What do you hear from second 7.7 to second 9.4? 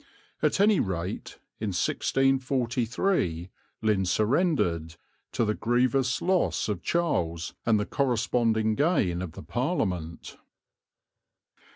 the corresponding gain of